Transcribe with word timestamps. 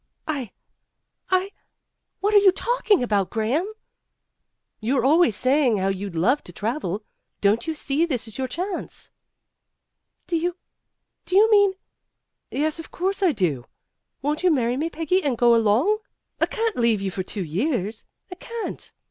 "I 0.27 0.51
I 1.29 1.51
what 2.21 2.33
are 2.33 2.39
you 2.39 2.51
talking 2.51 3.03
about 3.03 3.29
Graham?" 3.29 3.71
"You're 4.79 5.05
always 5.05 5.35
saying 5.35 5.77
how 5.77 5.89
you'd 5.89 6.15
love 6.15 6.43
to 6.45 6.51
travel. 6.51 7.03
Don't 7.39 7.67
you 7.67 7.75
see 7.75 8.07
this 8.07 8.27
is 8.27 8.39
your 8.39 8.47
chance." 8.47 9.11
"Do 10.25 10.37
you 10.37 10.57
do 11.27 11.35
you 11.35 11.51
mean" 11.51 11.73
"Yes, 12.49 12.79
of 12.79 12.89
course 12.89 13.21
I 13.21 13.31
do. 13.31 13.65
Won't 14.23 14.41
you 14.41 14.49
marry 14.49 14.75
me, 14.75 14.89
Peggy, 14.89 15.21
and 15.23 15.37
go 15.37 15.53
along? 15.53 15.99
I 16.39 16.47
can't 16.47 16.77
leave 16.77 16.99
you 17.01 17.11
for 17.11 17.21
two 17.21 17.43
years. 17.43 18.07
I 18.31 18.35
can't. 18.37 18.91